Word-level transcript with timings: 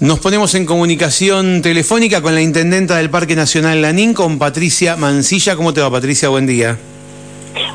Nos 0.00 0.20
ponemos 0.20 0.54
en 0.54 0.64
comunicación 0.64 1.60
telefónica 1.60 2.22
con 2.22 2.32
la 2.32 2.40
intendenta 2.40 2.98
del 2.98 3.10
Parque 3.10 3.34
Nacional 3.34 3.82
Lanín, 3.82 4.14
con 4.14 4.38
Patricia 4.38 4.94
Mancilla. 4.94 5.56
¿Cómo 5.56 5.74
te 5.74 5.80
va, 5.80 5.90
Patricia? 5.90 6.28
Buen 6.28 6.46
día. 6.46 6.78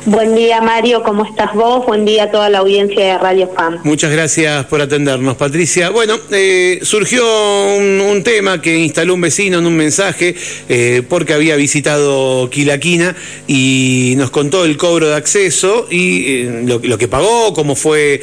Buen 0.06 0.34
día, 0.34 0.60
Mario. 0.60 1.02
¿Cómo 1.02 1.24
estás 1.24 1.54
vos? 1.54 1.86
Buen 1.86 2.04
día 2.04 2.24
a 2.24 2.30
toda 2.30 2.50
la 2.50 2.58
audiencia 2.58 3.02
de 3.02 3.18
Radio 3.18 3.50
FAM. 3.56 3.78
Muchas 3.84 4.12
gracias 4.12 4.66
por 4.66 4.82
atendernos, 4.82 5.34
Patricia. 5.36 5.88
Bueno, 5.88 6.18
eh, 6.30 6.80
surgió 6.82 7.24
un, 7.24 8.22
tema 8.22 8.60
que 8.60 8.76
instaló 8.76 9.14
un 9.14 9.22
vecino 9.22 9.58
en 9.58 9.66
un 9.66 9.76
mensaje 9.76 10.34
eh, 10.68 11.02
porque 11.08 11.32
había 11.32 11.56
visitado 11.56 12.50
Quilaquina 12.50 13.16
y 13.46 14.14
nos 14.18 14.30
contó 14.30 14.66
el 14.66 14.76
cobro 14.76 15.08
de 15.08 15.16
acceso 15.16 15.86
y 15.90 16.26
eh, 16.26 16.62
lo, 16.64 16.98
que 16.98 17.08
pagó, 17.08 17.54
cómo 17.54 17.74
fue 17.74 18.20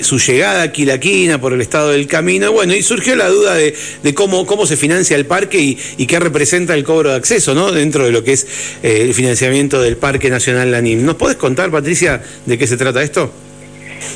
su 0.00 0.18
llegada 0.18 0.62
a 0.62 0.72
Quilaquina 0.72 1.40
por 1.40 1.52
el 1.52 1.60
estado 1.60 1.90
del 1.90 2.06
camino. 2.06 2.52
Bueno, 2.52 2.76
y 2.76 2.82
surgió 2.82 3.16
la 3.16 3.28
duda 3.28 3.54
de, 3.54 3.74
cómo, 4.14 4.46
cómo 4.46 4.66
se 4.66 4.76
financia 4.76 5.16
el 5.16 5.26
parque 5.26 5.58
y, 5.58 5.78
y, 5.96 6.06
qué 6.06 6.20
representa 6.20 6.74
el 6.74 6.84
cobro 6.84 7.10
de 7.10 7.16
acceso, 7.16 7.54
¿no? 7.54 7.72
Dentro 7.72 8.04
de 8.04 8.12
lo 8.12 8.22
que 8.22 8.34
es 8.34 8.46
el 8.82 9.14
financiamiento 9.14 9.47
del 9.48 9.96
Parque 9.96 10.28
Nacional 10.28 10.70
Lanín. 10.70 11.06
¿Nos 11.06 11.14
podés 11.14 11.36
contar, 11.36 11.70
Patricia, 11.70 12.20
de 12.44 12.58
qué 12.58 12.66
se 12.66 12.76
trata 12.76 13.02
esto? 13.02 13.30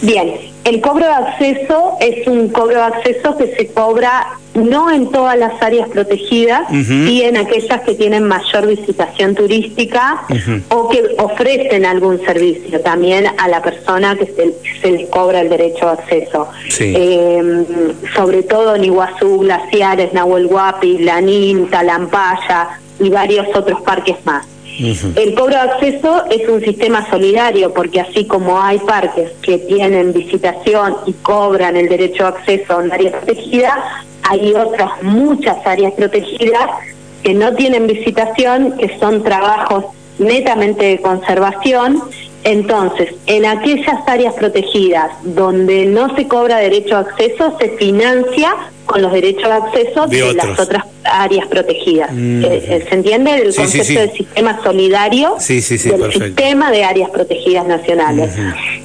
Bien, 0.02 0.34
el 0.64 0.80
cobro 0.80 1.06
de 1.06 1.12
acceso 1.12 1.96
es 2.00 2.26
un 2.26 2.48
cobro 2.50 2.76
de 2.76 2.82
acceso 2.82 3.36
que 3.36 3.54
se 3.56 3.68
cobra 3.68 4.26
no 4.54 4.90
en 4.90 5.10
todas 5.10 5.38
las 5.38 5.60
áreas 5.62 5.88
protegidas, 5.88 6.70
y 6.70 7.22
en 7.22 7.38
aquellas 7.38 7.80
que 7.80 7.94
tienen 7.94 8.24
mayor 8.28 8.66
visitación 8.66 9.34
turística 9.34 10.22
o 10.68 10.90
que 10.90 11.02
ofrecen 11.18 11.86
algún 11.86 12.22
servicio 12.24 12.80
también 12.82 13.26
a 13.38 13.48
la 13.48 13.62
persona 13.62 14.14
que 14.16 14.26
se, 14.26 14.90
les 14.90 15.08
cobra 15.08 15.40
el 15.40 15.48
derecho 15.48 15.86
de 15.86 15.92
acceso. 15.92 16.48
Em, 16.78 17.64
sobre 18.14 18.42
todo 18.42 18.76
en 18.76 18.84
Iguazú, 18.84 19.38
Glaciares, 19.38 20.12
Nahuel 20.12 20.46
Huapi, 20.46 20.98
Lanín, 20.98 21.70
Talampaya 21.70 22.78
y 23.00 23.08
varios 23.08 23.46
otros 23.56 23.80
parques 23.80 24.16
más. 24.24 24.51
El 25.14 25.34
cobro 25.34 25.54
de 25.54 25.60
acceso 25.60 26.24
es 26.30 26.48
un 26.48 26.60
sistema 26.60 27.08
solidario 27.08 27.72
porque 27.72 28.00
así 28.00 28.24
como 28.26 28.60
hay 28.60 28.78
parques 28.80 29.30
que 29.40 29.58
tienen 29.58 30.12
visitación 30.12 30.96
y 31.06 31.12
cobran 31.12 31.76
el 31.76 31.88
derecho 31.88 32.24
de 32.24 32.28
acceso 32.30 32.72
a 32.72 32.76
un 32.78 32.92
área 32.92 33.12
protegida, 33.12 34.04
hay 34.22 34.54
otras 34.54 35.02
muchas 35.02 35.64
áreas 35.64 35.92
protegidas 35.92 36.68
que 37.22 37.34
no 37.34 37.54
tienen 37.54 37.86
visitación, 37.86 38.76
que 38.76 38.98
son 38.98 39.22
trabajos 39.22 39.84
netamente 40.18 40.84
de 40.86 41.00
conservación. 41.00 42.02
Entonces, 42.44 43.14
en 43.26 43.46
aquellas 43.46 44.00
áreas 44.08 44.34
protegidas 44.34 45.12
donde 45.22 45.86
no 45.86 46.14
se 46.16 46.26
cobra 46.26 46.56
derecho 46.56 46.96
a 46.96 47.00
acceso, 47.00 47.56
se 47.60 47.68
financia 47.76 48.56
con 48.86 49.00
los 49.00 49.12
derechos 49.12 49.44
de 49.44 49.52
acceso 49.52 50.06
de, 50.08 50.34
las 50.34 50.58
otras 50.58 50.84
áreas 51.04 51.46
protegidas. 51.46 52.10
Mm. 52.12 52.44
Eh, 52.44 52.48
eh, 52.68 52.86
¿Se 52.88 52.94
entiende 52.94 53.34
el 53.36 53.54
concepto 53.54 54.00
del 54.00 54.12
sistema 54.12 54.62
solidario 54.62 55.36
del 55.38 56.12
sistema 56.12 56.70
de 56.70 56.84
áreas 56.84 57.10
protegidas 57.10 57.66
nacionales? 57.66 58.32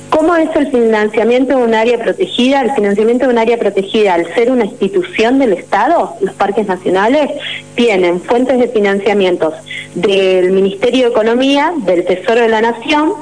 ¿Cómo 0.09 0.36
es 0.36 0.50
el 0.56 0.72
financiamiento 0.72 1.58
de 1.58 1.64
un 1.64 1.74
área 1.74 2.00
protegida? 2.00 2.62
El 2.62 2.72
financiamiento 2.72 3.26
de 3.26 3.34
un 3.34 3.38
área 3.38 3.58
protegida, 3.58 4.14
al 4.14 4.34
ser 4.34 4.52
una 4.52 4.66
institución 4.66 5.38
del 5.38 5.54
Estado, 5.54 6.16
los 6.22 6.34
parques 6.36 6.66
nacionales 6.68 7.32
tienen 7.76 8.22
fuentes 8.22 8.58
de 8.58 8.68
financiamiento 8.70 9.54
del 9.96 10.52
Ministerio 10.52 11.06
de 11.06 11.09
Economía, 11.09 11.74
del 11.86 12.06
Tesoro 12.06 12.42
de 12.42 12.50
la 12.50 12.62
Nación, 12.62 13.14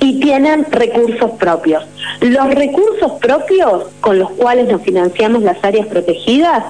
y 0.00 0.20
tienen 0.20 0.66
recursos 0.70 1.30
propios. 1.32 1.84
Los 2.20 2.54
recursos 2.54 3.12
propios 3.20 3.84
con 4.00 4.18
los 4.18 4.30
cuales 4.30 4.68
nos 4.68 4.82
financiamos 4.82 5.42
las 5.42 5.62
áreas 5.62 5.86
protegidas 5.86 6.64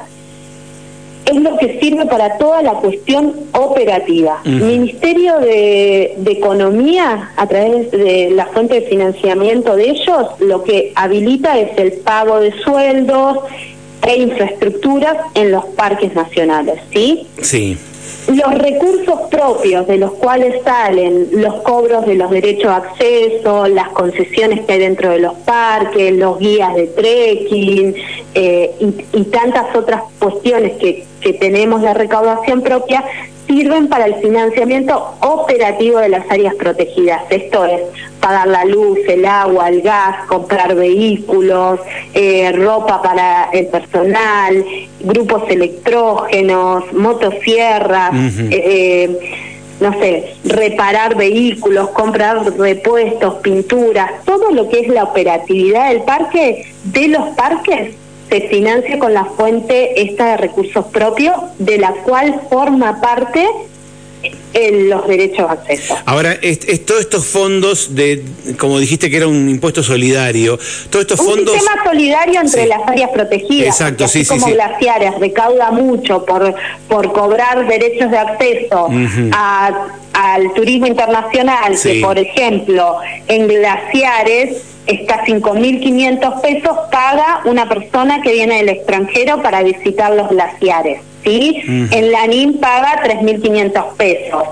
es 1.33 1.43
lo 1.43 1.57
que 1.59 1.79
sirve 1.81 2.07
para 2.07 2.39
toda 2.39 2.63
la 2.63 2.75
cuestión 2.75 3.35
operativa. 3.53 4.41
Ministerio 4.45 5.39
de, 5.39 6.15
Economía, 6.33 7.31
a 7.37 7.47
través 7.47 7.91
de 7.91 8.31
la 8.35 8.47
fuente 8.47 8.81
de 8.81 8.83
financiamiento 8.83 9.77
de 9.77 9.91
ellos, 9.91 10.27
lo 10.41 10.65
que 10.65 10.93
habilita 10.95 11.59
es 11.59 11.79
el 11.79 11.93
pago 11.93 12.41
de 12.41 12.53
sueldos 12.63 13.39
e 14.07 14.17
infraestructuras 14.17 15.17
en 15.35 15.53
los 15.53 15.65
parques 15.67 16.15
nacionales, 16.15 16.81
¿sí? 16.93 17.27
Sí 17.41 17.79
los 18.29 18.55
recursos 18.59 19.21
propios 19.31 19.87
de 19.87 19.99
los 19.99 20.13
cuales 20.13 20.63
salen 20.65 21.29
los 21.33 21.63
cobros 21.63 22.07
de 22.07 22.15
los 22.15 22.31
derechos 22.31 22.71
de 22.71 22.89
acceso, 22.89 23.67
las 23.67 23.89
concesiones 23.91 24.61
que 24.65 24.75
hay 24.75 24.79
dentro 24.79 25.11
de 25.11 25.19
los 25.19 25.35
parques, 25.41 26.17
los 26.17 26.39
guías 26.39 26.75
de 26.75 26.87
trekking 26.87 27.95
eh, 28.35 28.71
y, 29.13 29.25
tantas 29.25 29.75
otras 29.75 30.03
cuestiones 30.19 30.73
que, 30.79 31.05
que 31.21 31.33
tenemos 31.33 31.83
de 31.83 31.95
recaudación 31.95 32.63
propia, 32.63 33.05
sirven 33.53 33.89
para 33.89 34.07
el 34.07 34.15
financiamiento 34.15 35.15
operativo 35.21 35.99
de 35.99 36.09
las 36.09 36.25
áreas 36.31 36.55
protegidas. 36.55 37.21
Esto 37.29 37.67
es 37.67 37.83
pagar 38.19 38.49
la 38.49 38.65
luz, 38.65 38.99
el 39.07 39.27
agua, 39.27 39.69
el 39.69 39.83
gas, 39.83 40.27
comprar 40.27 40.75
vehículos, 40.75 41.79
eh, 42.15 42.51
ropa 42.53 43.03
para 43.03 43.51
el 43.53 43.67
personal, 43.67 44.65
grupos 45.01 45.43
electrógenos, 45.51 46.91
motosierras, 46.95 48.15
eh, 48.15 48.49
eh, 48.51 49.33
no 49.81 49.93
sé, 50.01 50.35
reparar 50.45 51.15
vehículos, 51.15 51.91
comprar 51.91 52.57
repuestos, 52.57 53.35
pinturas, 53.43 54.25
todo 54.25 54.51
lo 54.51 54.71
que 54.71 54.81
es 54.81 54.89
la 54.89 55.05
operatividad 55.05 55.91
del 55.91 56.03
parque, 56.03 56.73
de 56.85 57.09
los 57.09 57.29
parques, 57.35 57.97
se 58.33 58.49
financia 58.49 58.99
con 58.99 59.13
la 59.13 59.27
fuente 59.27 60.01
esta 60.01 60.31
de 60.31 60.37
recursos 60.39 60.87
propios, 60.87 61.35
de 61.59 61.77
la 61.77 61.93
cual 62.03 62.41
forma 62.49 62.99
parte 62.99 63.47
en 64.55 64.89
los 64.89 65.07
derechos 65.07 65.49
de 65.49 65.53
acceso. 65.53 65.99
Ahora, 66.07 66.33
es, 66.41 66.87
todos 66.87 67.03
estos 67.03 67.27
fondos 67.27 67.95
de, 67.95 68.23
como 68.59 68.79
dijiste 68.79 69.11
que 69.11 69.19
era 69.19 69.27
un 69.27 69.51
impuesto 69.51 69.83
solidario, 69.83 70.59
todos 70.89 71.03
estos 71.03 71.21
un 71.21 71.27
fondos... 71.27 71.55
Un 71.55 71.61
sistema 71.61 71.85
solidario 71.85 72.41
entre 72.41 72.67
las 72.67 72.81
áreas 72.87 73.11
protegidas. 73.11 73.67
Exacto, 73.81 74.09
sí, 74.09 74.25
sí, 74.25 74.31
como 74.31 74.47
glaciares 74.47 75.19
recauda 75.19 75.71
mucho 75.71 76.25
por, 76.25 76.55
por 76.89 77.13
cobrar 77.13 77.67
derechos 77.67 78.11
de 78.11 78.17
acceso 78.17 78.89
al 80.15 80.55
turismo 80.55 80.87
internacional, 80.87 81.79
que 81.83 82.01
por 82.01 82.19
ejemplo 82.19 82.97
en 83.29 83.47
glaciares 83.47 84.72
está 84.87 85.25
5.500 85.25 86.41
pesos 86.41 86.77
paga 86.91 87.43
una 87.45 87.69
persona 87.69 88.21
que 88.23 88.33
viene 88.33 88.57
del 88.57 88.71
extranjero 88.71 89.43
para 89.43 89.63
visitar 89.63 90.15
los 90.15 90.29
glaciares. 90.29 91.01
¿sí? 91.23 91.63
En 91.67 92.11
Lanín 92.11 92.59
paga 92.59 93.03
3.500 93.05 93.97
pesos. 93.97 94.43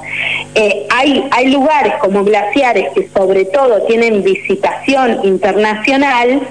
Eh, 0.55 0.87
hay, 0.91 1.27
hay 1.31 1.51
lugares 1.51 1.95
como 2.01 2.25
glaciares 2.25 2.89
que 2.95 3.09
sobre 3.09 3.45
todo 3.47 3.83
tienen 3.83 4.23
visitación 4.23 5.21
internacional, 5.25 6.43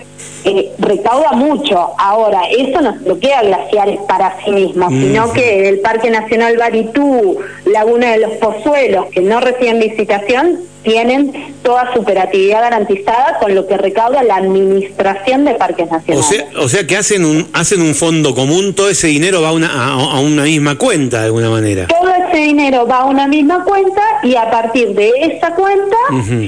eh, 0.43 0.71
recauda 0.79 1.33
mucho. 1.33 1.91
Ahora, 1.97 2.41
eso 2.49 2.81
no 2.81 3.19
queda 3.19 3.41
glaciares 3.41 3.99
para 4.07 4.37
sí 4.43 4.51
mismo, 4.51 4.89
sino 4.89 5.33
que 5.33 5.67
el 5.67 5.79
Parque 5.79 6.09
Nacional 6.09 6.57
Baritú, 6.57 7.37
Laguna 7.65 8.11
de 8.11 8.19
los 8.19 8.31
Pozuelos, 8.33 9.07
que 9.07 9.21
no 9.21 9.39
reciben 9.39 9.79
visitación, 9.79 10.59
tienen 10.83 11.55
toda 11.61 11.93
su 11.93 11.99
operatividad 11.99 12.61
garantizada 12.61 13.37
con 13.39 13.53
lo 13.53 13.67
que 13.67 13.77
recauda 13.77 14.23
la 14.23 14.37
administración 14.37 15.43
de 15.43 15.55
parques 15.55 15.91
nacionales. 15.91 16.45
O 16.57 16.69
sea, 16.69 16.87
que 16.87 16.95
hacen 16.95 17.25
un 17.25 17.47
hacen 17.53 17.81
un 17.81 17.93
fondo 17.93 18.33
común, 18.33 18.73
todo 18.73 18.89
ese 18.89 19.07
dinero 19.07 19.41
va 19.41 19.49
a 19.49 19.53
una, 19.53 19.93
a, 19.93 20.19
una 20.19 20.43
misma 20.43 20.77
cuenta 20.77 21.19
de 21.19 21.25
alguna 21.25 21.49
manera. 21.49 21.87
Todo 21.87 22.09
ese 22.29 22.43
dinero 22.43 22.85
va 22.87 22.99
a 22.99 23.05
una 23.05 23.27
misma 23.27 23.63
cuenta 23.63 24.01
y 24.23 24.35
a 24.35 24.49
partir 24.49 24.89
de 24.89 25.11
esa 25.21 25.53
cuenta 25.55 25.95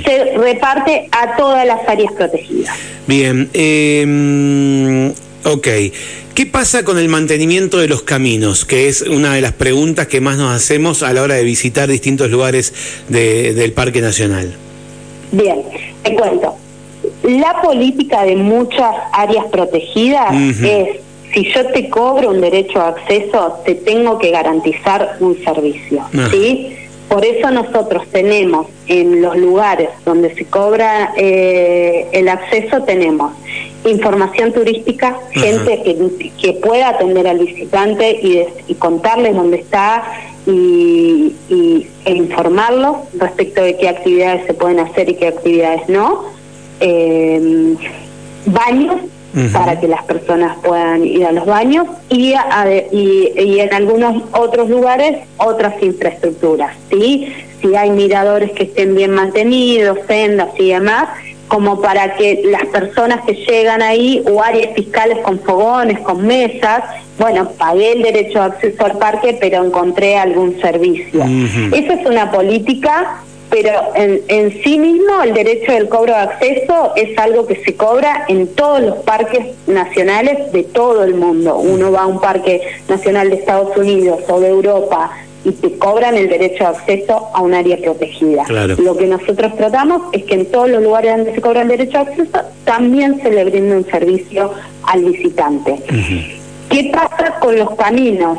se 0.06 0.38
reparte 0.38 1.08
a 1.12 1.36
todas 1.36 1.66
las 1.66 1.88
áreas 1.88 2.12
protegidas. 2.14 2.76
Bien, 3.08 3.50
eh, 3.54 5.14
ok. 5.44 5.68
¿Qué 6.34 6.46
pasa 6.46 6.86
con 6.86 6.98
el 6.98 7.10
mantenimiento 7.10 7.80
de 7.80 7.90
los 7.90 8.04
caminos? 8.04 8.64
Que 8.64 8.88
es 8.88 9.02
una 9.02 9.34
de 9.34 9.42
las 9.42 9.52
preguntas 9.52 10.08
que 10.08 10.22
más 10.22 10.38
nos 10.38 10.56
hacemos 10.56 11.04
a 11.04 11.12
la 11.12 11.22
hora 11.24 11.36
de 11.36 11.44
visitar 11.44 11.90
distintos 11.90 12.32
lugares 12.32 12.74
del 13.10 13.74
Parque 13.74 14.02
Nacional. 14.02 14.54
Bien, 15.32 15.62
te 16.04 16.16
cuento. 16.16 16.56
La 17.24 17.62
política 17.62 18.24
de 18.24 18.38
muchas 18.38 18.94
áreas 19.12 19.46
protegidas 19.52 20.34
es, 20.64 21.00
si 21.34 21.52
yo 21.52 21.66
te 21.68 21.90
cobro 21.90 22.30
un 22.30 22.42
derecho 22.42 22.80
de 22.80 22.86
acceso, 22.86 23.60
te 23.66 23.76
tengo 23.76 24.18
que 24.20 24.32
garantizar 24.32 25.18
un 25.20 25.42
servicio, 25.44 26.02
ah. 26.14 26.28
¿sí? 26.32 26.78
Por 27.08 27.26
eso 27.26 27.52
nosotros 27.52 28.08
tenemos 28.10 28.68
en 28.88 29.22
los 29.22 29.36
lugares 29.36 29.90
donde 30.06 30.34
se 30.34 30.46
cobra 30.46 31.14
eh, 31.18 32.08
el 32.14 32.30
acceso, 32.30 32.84
tenemos 32.84 33.34
información 33.84 34.54
turística, 34.54 35.20
gente 35.32 35.82
que, 36.40 36.54
pueda 36.54 36.90
atender 36.90 37.28
al 37.28 37.40
visitante 37.40 38.12
y, 38.12 38.46
y 38.68 38.76
contarles 38.76 39.36
dónde 39.36 39.58
está 39.58 40.04
y, 40.46 41.36
e 42.06 42.14
informarlo 42.14 43.04
respecto 43.18 43.62
de 43.62 43.78
qué 43.78 43.90
actividades 43.90 44.46
se 44.48 44.54
pueden 44.54 44.80
hacer 44.80 45.10
y 45.10 45.16
qué 45.16 45.28
actividades 45.28 45.88
no. 45.90 46.24
Eh, 46.80 47.76
baños 48.46 48.98
para 49.54 49.80
que 49.80 49.88
las 49.88 50.04
personas 50.04 50.58
puedan 50.62 51.06
ir 51.06 51.26
a 51.26 51.32
los 51.32 51.46
baños 51.46 51.88
y, 52.10 52.34
y, 52.92 53.60
en 53.60 53.74
algunos 53.74 54.24
otros 54.34 54.70
lugares 54.70 55.20
otras 55.38 55.82
infraestructuras, 55.82 56.76
¿sí? 56.90 57.34
Si 57.62 57.76
hay 57.76 57.92
miradores 57.92 58.52
que 58.52 58.64
estén 58.64 58.96
bien 58.96 59.12
mantenidos, 59.12 60.00
sendas 60.08 60.50
y 60.58 60.70
demás, 60.70 61.10
como 61.48 61.82
para 61.82 62.16
que 62.16 62.44
las 62.46 62.66
personas 62.68 63.26
que 63.26 63.34
llegan 63.34 63.82
ahí 63.82 64.24
o 64.26 64.42
áreas 64.42 64.74
fiscales 64.74 65.18
con 65.20 65.40
fogones, 65.40 66.00
con 66.00 66.26
mesas, 66.26 66.84
bueno, 67.20 67.52
pagué 67.58 67.92
el 67.92 68.04
derecho 68.04 68.40
de 68.40 68.46
acceso 68.46 68.86
al 68.86 68.98
parque, 68.98 69.38
pero 69.40 69.64
encontré 69.64 70.18
algún 70.18 70.60
servicio. 70.62 71.24
Esa 71.74 71.94
es 71.94 72.06
una 72.06 72.32
política 72.32 73.22
pero 73.52 73.72
en, 73.96 74.22
en, 74.30 74.64
sí 74.64 74.80
mismo 74.80 75.22
el 75.24 75.34
derecho 75.34 75.74
del 75.74 75.90
cobro 75.90 76.14
de 76.14 76.20
acceso 76.20 76.94
es 76.96 77.16
algo 77.18 77.46
que 77.46 77.58
se 77.58 77.76
cobra 77.76 78.26
en 78.30 78.48
todos 78.48 78.82
los 78.82 78.98
parques 79.00 79.46
nacionales 79.68 80.52
de 80.54 80.64
todo 80.64 81.04
el 81.04 81.16
mundo. 81.16 81.58
Uno 81.58 81.92
va 81.92 82.04
a 82.04 82.08
un 82.08 82.22
parque 82.22 82.62
nacional 82.88 83.30
de 83.30 83.36
Estados 83.36 83.76
Unidos 83.76 84.22
o 84.30 84.40
de 84.40 84.48
Europa 84.48 85.12
y 85.44 85.52
te 85.52 85.78
cobran 85.78 86.16
el 86.16 86.30
derecho 86.30 86.64
de 86.64 86.70
acceso 86.70 87.30
a 87.34 87.42
un 87.42 87.54
área 87.54 87.78
protegida. 87.78 88.46
Lo 88.78 88.96
que 88.96 89.08
nosotros 89.08 89.56
tratamos 89.58 90.04
es 90.14 90.24
que 90.24 90.36
en 90.36 90.46
todos 90.46 90.70
los 90.70 90.82
lugares 90.82 91.18
donde 91.18 91.36
se 91.36 91.42
cobra 91.42 91.64
el 91.64 91.68
derecho 91.68 92.04
de 92.04 92.12
acceso 92.12 92.40
también 92.64 93.22
se 93.22 93.32
le 93.32 93.44
brinde 93.44 93.76
un 93.76 93.86
servicio 93.86 94.52
al 94.84 95.04
visitante. 95.04 95.76
¿Qué 96.70 96.90
pasa 96.94 97.40
con 97.42 97.58
los 97.58 97.72
caminos? 97.76 98.38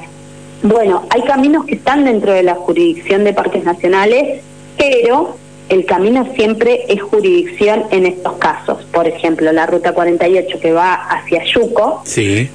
Bueno, 0.62 1.04
hay 1.10 1.22
caminos 1.22 1.66
que 1.66 1.74
están 1.74 2.04
dentro 2.04 2.32
de 2.32 2.44
la 2.44 2.54
jurisdicción 2.54 3.24
de 3.24 3.32
parques 3.32 3.64
nacionales 3.64 4.42
pero 4.76 5.36
el 5.68 5.86
camino 5.86 6.28
siempre 6.34 6.84
es 6.88 7.00
jurisdicción 7.00 7.84
en 7.90 8.04
estos 8.04 8.34
casos. 8.34 8.84
Por 8.92 9.06
ejemplo, 9.06 9.52
la 9.52 9.66
ruta 9.66 9.92
48 9.92 10.60
que 10.60 10.72
va 10.72 10.94
hacia 10.94 11.44
Yuco, 11.44 12.02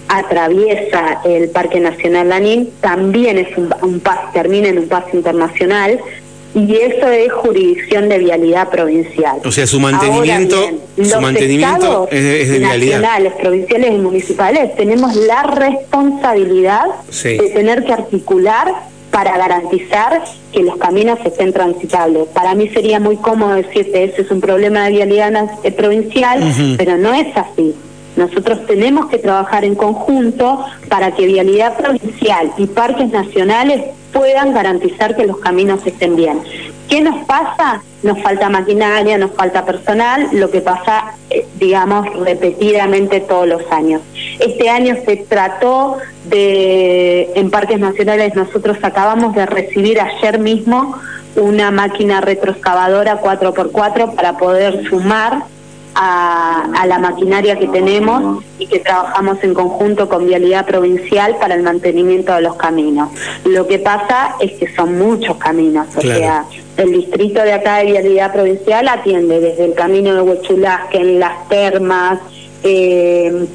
atraviesa 0.07 1.21
el 1.25 1.49
Parque 1.49 1.79
Nacional 1.79 2.29
Lanín, 2.29 2.69
también 2.79 3.39
es 3.39 3.57
un, 3.57 3.73
un 3.81 4.01
termina 4.33 4.67
en 4.67 4.79
un 4.79 4.87
paso 4.87 5.09
internacional 5.13 5.99
y 6.53 6.75
eso 6.75 7.07
es 7.07 7.31
jurisdicción 7.31 8.09
de 8.09 8.19
vialidad 8.19 8.69
provincial. 8.69 9.39
O 9.45 9.51
sea, 9.51 9.67
su 9.67 9.79
mantenimiento, 9.79 10.57
su 11.01 11.21
mantenimiento 11.21 12.07
es, 12.11 12.49
de, 12.49 12.59
vialidad. 12.59 13.01
Nacionales, 13.01 13.33
provinciales 13.33 13.93
y 13.93 13.97
municipales 13.97 14.75
tenemos 14.75 15.15
la 15.15 15.43
responsabilidad 15.43 16.85
de 17.23 17.51
tener 17.53 17.83
que 17.83 17.93
articular 17.93 18.67
para 19.17 19.35
garantizar 19.35 20.23
que 20.51 20.61
los 20.61 20.77
caminos 20.77 21.17
estén 21.25 21.51
transitables. 21.51 22.27
Para 22.35 22.53
mí 22.53 22.69
sería 22.69 22.99
muy 22.99 23.17
cómodo 23.17 23.55
decirte, 23.55 24.03
ese 24.03 24.21
es 24.21 24.29
un 24.29 24.39
problema 24.39 24.83
de 24.83 24.91
vialidad 24.91 25.33
eh, 25.63 25.71
provincial, 25.71 26.39
pero 26.77 26.99
no 26.99 27.15
es 27.15 27.35
así. 27.35 27.73
Nosotros 28.15 28.63
tenemos 28.67 29.07
que 29.07 29.17
trabajar 29.17 29.65
en 29.65 29.73
conjunto 29.73 30.63
para 30.87 31.15
que 31.15 31.25
vialidad 31.25 31.75
provincial 31.77 32.51
y 32.59 32.67
parques 32.67 33.09
nacionales 33.09 33.85
puedan 34.13 34.53
garantizar 34.53 35.15
que 35.15 35.25
los 35.25 35.39
caminos 35.39 35.79
estén 35.87 36.15
bien. 36.15 36.39
¿Qué 36.87 37.01
nos 37.01 37.25
pasa? 37.25 37.81
Nos 38.03 38.21
falta 38.21 38.49
maquinaria, 38.49 39.17
nos 39.17 39.31
falta 39.31 39.65
personal, 39.65 40.27
lo 40.31 40.49
que 40.49 40.61
pasa, 40.61 41.15
eh, 41.29 41.45
digamos, 41.59 42.07
repetidamente 42.19 43.19
todos 43.19 43.47
los 43.47 43.61
años. 43.71 44.01
Este 44.39 44.69
año 44.69 44.95
se 45.05 45.17
trató 45.17 45.97
de, 46.25 47.31
en 47.35 47.49
Parques 47.49 47.79
Nacionales, 47.79 48.35
nosotros 48.35 48.77
acabamos 48.83 49.35
de 49.35 49.45
recibir 49.45 49.99
ayer 49.99 50.39
mismo 50.39 50.95
una 51.35 51.71
máquina 51.71 52.21
retroexcavadora 52.21 53.21
4x4 53.21 54.15
para 54.15 54.37
poder 54.37 54.87
sumar 54.89 55.43
a, 55.99 56.85
la 56.87 56.99
maquinaria 56.99 57.57
que 57.57 57.67
tenemos 57.67 58.43
y 58.59 58.67
que 58.67 58.79
trabajamos 58.79 59.43
en 59.43 59.53
conjunto 59.53 60.07
con 60.07 60.25
Vialidad 60.27 60.65
Provincial 60.65 61.37
para 61.39 61.55
el 61.55 61.63
mantenimiento 61.63 62.33
de 62.33 62.41
los 62.41 62.55
caminos. 62.55 63.09
Lo 63.45 63.67
que 63.67 63.79
pasa 63.79 64.35
es 64.39 64.53
que 64.53 64.73
son 64.75 64.97
muchos 64.97 65.37
caminos, 65.37 65.87
o 65.95 66.01
sea, 66.01 66.45
el 66.77 66.91
distrito 66.91 67.41
de 67.41 67.53
acá 67.53 67.77
de 67.77 67.85
Vialidad 67.85 68.31
Provincial 68.31 68.87
atiende 68.87 69.39
desde 69.39 69.65
el 69.65 69.73
camino 69.73 70.13
de 70.13 70.21
Huechulasque, 70.21 70.99
en 70.99 71.19
las 71.19 71.49
termas, 71.49 72.19
eh, 72.63 73.47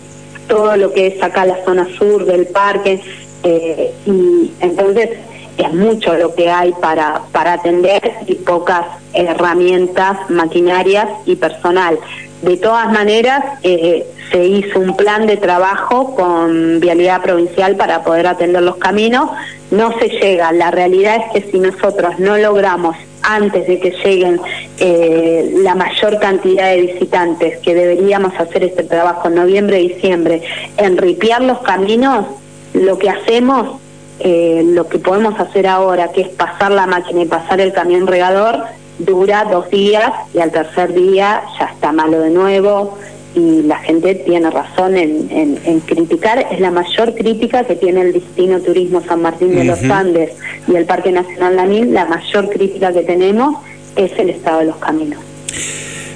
todo 0.49 0.77
lo 0.77 0.93
que 0.93 1.07
es 1.07 1.23
acá 1.23 1.47
la 1.47 1.65
zona 1.65 1.87
sur 1.97 2.25
del 2.25 2.47
parque, 2.47 3.01
eh, 3.45 3.93
y 4.07 4.51
entonces 4.61 5.11
es 5.57 5.73
mucho 5.73 6.15
lo 6.15 6.35
que 6.35 6.51
hay 6.51 6.73
para, 6.81 7.23
para 7.31 7.55
atender 7.55 8.13
y 8.27 8.35
pocas 8.35 8.87
herramientas, 9.13 10.19
maquinarias 10.29 11.09
y 11.25 11.37
personal. 11.37 11.99
De 12.43 12.57
todas 12.57 12.91
maneras, 12.91 13.45
eh, 13.63 14.05
se 14.33 14.45
hizo 14.45 14.81
un 14.81 14.97
plan 14.97 15.27
de 15.27 15.37
trabajo 15.37 16.17
con 16.17 16.81
Vialidad 16.81 17.23
Provincial 17.23 17.77
para 17.77 18.03
poder 18.03 18.27
atender 18.27 18.63
los 18.63 18.77
caminos. 18.77 19.31
No 19.71 19.97
se 19.99 20.09
llega. 20.09 20.51
La 20.51 20.73
realidad 20.73 21.19
es 21.19 21.45
que 21.45 21.51
si 21.53 21.61
nosotros 21.61 22.19
no 22.19 22.37
logramos 22.39 22.97
antes 23.23 23.67
de 23.67 23.79
que 23.81 23.91
lleguen 23.91 24.41
eh, 24.79 25.53
la 25.63 25.75
mayor 25.75 26.19
cantidad 26.19 26.71
de 26.71 26.83
visitantes, 26.83 27.59
que 27.61 27.75
deberíamos 27.75 28.35
hacer 28.39 28.65
este 28.65 28.85
trabajo 28.85 29.29
en 29.29 29.35
noviembre, 29.37 29.79
diciembre, 29.79 30.43
en 30.77 30.97
ripiar 30.97 31.43
los 31.43 31.59
caminos, 31.61 32.27
lo 32.75 32.99
que 32.99 33.11
hacemos, 33.11 33.81
eh, 34.21 34.63
lo 34.65 34.89
que 34.89 34.99
podemos 34.99 35.39
hacer 35.39 35.67
ahora, 35.67 36.13
que 36.13 36.23
es 36.23 36.29
pasar 36.29 36.71
la 36.73 36.87
máquina 36.87 37.23
y 37.23 37.27
pasar 37.27 37.61
el 37.61 37.73
camión 37.73 38.07
regador, 38.07 38.65
dura 38.99 39.47
dos 39.51 39.71
días 39.71 40.13
y 40.35 40.41
al 40.41 40.53
tercer 40.53 40.93
día 40.93 41.43
ya 41.59 41.67
está 41.67 41.93
malo 41.93 42.21
de 42.21 42.31
nuevo 42.31 42.99
y 43.35 43.63
la 43.63 43.79
gente 43.79 44.15
tiene 44.15 44.51
razón 44.51 44.97
en, 44.97 45.81
criticar, 45.87 46.47
es 46.51 46.61
la 46.61 46.71
mayor 46.71 47.15
crítica 47.15 47.65
que 47.65 47.77
tiene 47.77 48.03
el 48.03 48.13
Destino 48.13 48.61
Turismo 48.61 49.03
San 49.03 49.23
Martín 49.23 49.55
de 49.55 49.65
los 49.65 49.83
Andes 49.85 50.33
y 50.69 50.77
el 50.77 50.85
Parque 50.85 51.13
Nacional 51.13 51.57
Lanín, 51.57 51.95
la 51.95 52.05
mayor 52.05 52.51
crítica 52.51 52.93
que 52.93 53.03
tenemos 53.03 53.57
es 53.97 54.13
el 54.19 54.31
estado 54.31 54.61
de 54.61 54.67
los 54.67 54.77
caminos. 54.77 55.19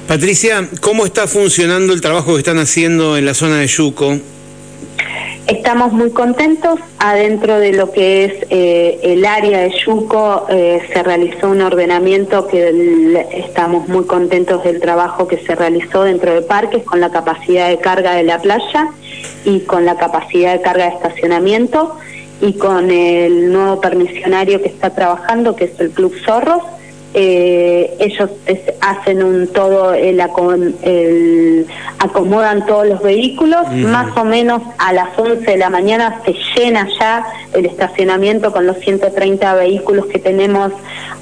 Patricia, 0.06 0.68
¿cómo 0.80 1.04
está 1.04 1.26
funcionando 1.26 1.92
el 1.92 2.00
trabajo 2.00 2.34
que 2.34 2.38
están 2.38 2.58
haciendo 2.58 3.16
en 3.16 3.24
la 3.24 3.34
zona 3.34 3.58
de 3.58 3.66
Yuco? 3.66 4.18
Estamos 5.46 5.92
muy 5.92 6.10
contentos. 6.10 6.80
Adentro 6.98 7.60
de 7.60 7.72
lo 7.72 7.92
que 7.92 8.24
es 8.24 8.32
eh, 8.50 8.98
el 9.04 9.24
área 9.24 9.60
de 9.60 9.70
Yuco 9.70 10.46
eh, 10.48 10.82
se 10.92 11.04
realizó 11.04 11.50
un 11.50 11.60
ordenamiento 11.62 12.48
que 12.48 13.24
estamos 13.32 13.88
muy 13.88 14.06
contentos 14.06 14.64
del 14.64 14.80
trabajo 14.80 15.28
que 15.28 15.38
se 15.38 15.54
realizó 15.54 16.02
dentro 16.02 16.34
de 16.34 16.42
parques 16.42 16.82
con 16.82 17.00
la 17.00 17.10
capacidad 17.10 17.68
de 17.68 17.78
carga 17.78 18.14
de 18.14 18.24
la 18.24 18.40
playa 18.40 18.88
y 19.44 19.60
con 19.60 19.84
la 19.84 19.96
capacidad 19.96 20.52
de 20.52 20.62
carga 20.62 20.86
de 20.86 20.96
estacionamiento 20.96 21.96
y 22.40 22.54
con 22.54 22.90
el 22.90 23.52
nuevo 23.52 23.80
permisionario 23.80 24.60
que 24.60 24.68
está 24.68 24.90
trabajando, 24.90 25.54
que 25.54 25.66
es 25.66 25.78
el 25.78 25.90
Club 25.90 26.12
Zorros 26.24 26.62
eh, 27.14 27.96
ellos 27.98 28.30
hacen 28.80 29.22
un 29.22 29.46
todo, 29.48 29.94
el, 29.94 30.20
el, 30.82 31.66
acomodan 31.98 32.66
todos 32.66 32.86
los 32.86 33.02
vehículos, 33.02 33.70
más 33.72 34.14
o 34.16 34.24
menos 34.24 34.60
a 34.78 34.92
las 34.92 35.18
11 35.18 35.50
de 35.50 35.56
la 35.56 35.70
mañana 35.70 36.20
se 36.24 36.34
llena 36.54 36.86
ya 37.00 37.24
el 37.52 37.64
estacionamiento 37.66 38.52
con 38.52 38.66
los 38.66 38.78
130 38.78 39.54
vehículos 39.54 40.06
que 40.06 40.18
tenemos 40.18 40.72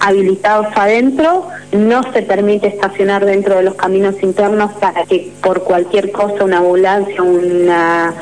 habilitados 0.00 0.66
adentro, 0.74 1.46
no 1.72 2.02
se 2.12 2.22
permite 2.22 2.68
estacionar 2.68 3.24
dentro 3.24 3.56
de 3.56 3.62
los 3.62 3.74
caminos 3.74 4.16
internos 4.22 4.72
para 4.80 5.04
que 5.04 5.32
por 5.42 5.62
cualquier 5.62 6.10
cosa 6.10 6.44
una 6.44 6.58
ambulancia, 6.58 7.22
una 7.22 8.12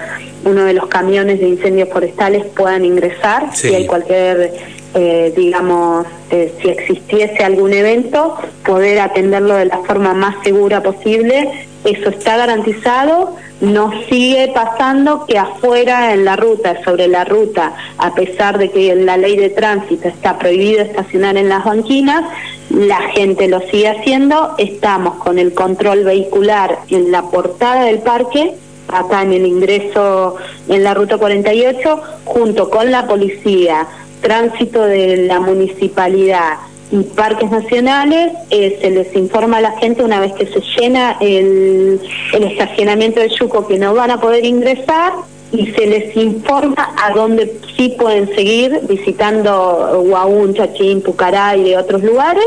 uno 0.44 0.64
de 0.64 0.72
los 0.72 0.86
camiones 0.86 1.40
de 1.40 1.48
incendios 1.48 1.88
forestales 1.88 2.44
puedan 2.46 2.84
ingresar 2.84 3.54
si 3.54 3.74
hay 3.74 3.86
cualquier 3.86 4.52
eh, 4.94 5.32
digamos, 5.34 6.06
eh, 6.30 6.52
si 6.60 6.68
existiese 6.68 7.42
algún 7.42 7.72
evento, 7.72 8.36
poder 8.62 9.00
atenderlo 9.00 9.54
de 9.54 9.64
la 9.64 9.78
forma 9.78 10.12
más 10.12 10.36
segura 10.44 10.82
posible. 10.82 11.66
Eso 11.82 12.10
está 12.10 12.36
garantizado. 12.36 13.34
No 13.62 13.90
sigue 14.10 14.52
pasando 14.54 15.24
que 15.26 15.38
afuera 15.38 16.12
en 16.12 16.26
la 16.26 16.36
ruta, 16.36 16.82
sobre 16.84 17.08
la 17.08 17.24
ruta, 17.24 17.72
a 17.96 18.14
pesar 18.14 18.58
de 18.58 18.70
que 18.70 18.92
en 18.92 19.06
la 19.06 19.16
ley 19.16 19.36
de 19.36 19.48
tránsito 19.48 20.08
está 20.08 20.38
prohibido 20.38 20.82
estacionar 20.82 21.38
en 21.38 21.48
las 21.48 21.64
banquinas, 21.64 22.24
la 22.68 23.00
gente 23.14 23.48
lo 23.48 23.60
sigue 23.60 23.88
haciendo. 23.88 24.54
Estamos 24.58 25.14
con 25.22 25.38
el 25.38 25.54
control 25.54 26.04
vehicular 26.04 26.80
en 26.90 27.10
la 27.10 27.22
portada 27.22 27.84
del 27.84 28.00
parque 28.00 28.52
acá 28.92 29.22
en 29.22 29.32
el 29.32 29.46
ingreso 29.46 30.36
en 30.68 30.84
la 30.84 30.94
ruta 30.94 31.18
48, 31.18 32.00
junto 32.24 32.70
con 32.70 32.90
la 32.90 33.06
policía, 33.06 33.86
tránsito 34.20 34.82
de 34.82 35.18
la 35.26 35.40
municipalidad 35.40 36.58
y 36.90 37.02
parques 37.02 37.50
nacionales, 37.50 38.32
eh, 38.50 38.78
se 38.80 38.90
les 38.90 39.14
informa 39.16 39.58
a 39.58 39.60
la 39.62 39.72
gente 39.78 40.04
una 40.04 40.20
vez 40.20 40.32
que 40.34 40.46
se 40.46 40.60
llena 40.60 41.16
el, 41.20 42.00
estacionamiento 42.32 43.20
de 43.20 43.30
Yuco 43.30 43.66
que 43.66 43.78
no 43.78 43.94
van 43.94 44.10
a 44.10 44.20
poder 44.20 44.44
ingresar 44.44 45.12
y 45.52 45.66
se 45.72 45.86
les 45.86 46.16
informa 46.16 46.94
a 47.02 47.12
dónde 47.12 47.60
sí 47.76 47.94
pueden 47.98 48.34
seguir 48.34 48.80
visitando 48.88 50.02
Huaún, 50.04 50.54
Chachín, 50.54 51.02
Pucará 51.02 51.56
y 51.56 51.64
de 51.64 51.78
otros 51.78 52.02
lugares 52.02 52.44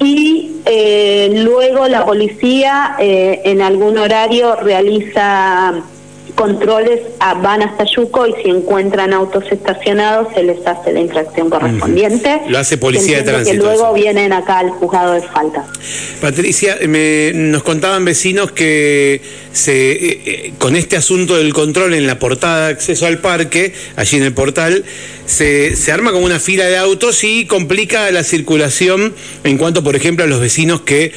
y 0.00 0.62
eh, 0.64 1.30
luego 1.44 1.86
la 1.86 2.04
policía 2.04 2.96
eh, 2.98 3.42
en 3.44 3.60
algún 3.60 3.98
horario 3.98 4.56
realiza 4.56 5.74
controles 6.40 7.00
van 7.42 7.60
hasta 7.60 7.84
Yuco 7.84 8.26
y 8.26 8.32
si 8.42 8.48
encuentran 8.48 9.12
autos 9.12 9.44
estacionados 9.50 10.28
se 10.34 10.42
les 10.42 10.66
hace 10.66 10.90
la 10.90 11.00
infracción 11.00 11.50
correspondiente. 11.50 12.40
Lo 12.48 12.58
hace 12.58 12.78
policía 12.78 13.18
de 13.18 13.24
tránsito. 13.24 13.58
Que 13.58 13.62
luego 13.62 13.92
vienen 13.92 14.32
acá 14.32 14.60
al 14.60 14.70
juzgado 14.70 15.12
de 15.12 15.20
falta. 15.20 15.66
Patricia, 16.22 16.78
me, 16.88 17.32
nos 17.34 17.62
contaban 17.62 18.06
vecinos 18.06 18.52
que 18.52 19.20
se, 19.52 19.92
eh, 19.92 20.22
eh, 20.24 20.52
con 20.56 20.76
este 20.76 20.96
asunto 20.96 21.36
del 21.36 21.52
control 21.52 21.92
en 21.92 22.06
la 22.06 22.18
portada 22.18 22.68
de 22.68 22.72
acceso 22.72 23.04
al 23.04 23.18
parque, 23.18 23.74
allí 23.96 24.16
en 24.16 24.22
el 24.22 24.32
portal, 24.32 24.86
se, 25.26 25.76
se 25.76 25.92
arma 25.92 26.10
como 26.10 26.24
una 26.24 26.40
fila 26.40 26.64
de 26.64 26.78
autos 26.78 27.22
y 27.22 27.44
complica 27.44 28.10
la 28.12 28.24
circulación 28.24 29.12
en 29.44 29.58
cuanto, 29.58 29.84
por 29.84 29.94
ejemplo, 29.94 30.24
a 30.24 30.26
los 30.26 30.40
vecinos 30.40 30.80
que 30.80 31.12